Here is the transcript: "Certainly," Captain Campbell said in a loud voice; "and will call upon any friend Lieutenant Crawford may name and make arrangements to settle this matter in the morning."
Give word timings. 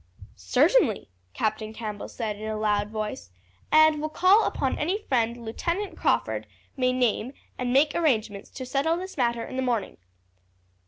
"Certainly," 0.35 1.09
Captain 1.35 1.73
Campbell 1.73 2.07
said 2.09 2.35
in 2.35 2.47
a 2.49 2.57
loud 2.57 2.89
voice; 2.89 3.29
"and 3.71 4.01
will 4.01 4.09
call 4.09 4.45
upon 4.47 4.79
any 4.79 4.97
friend 5.03 5.37
Lieutenant 5.45 5.95
Crawford 5.95 6.47
may 6.75 6.91
name 6.91 7.33
and 7.55 7.71
make 7.71 7.93
arrangements 7.93 8.49
to 8.49 8.65
settle 8.65 8.97
this 8.97 9.15
matter 9.15 9.45
in 9.45 9.57
the 9.57 9.61
morning." 9.61 9.97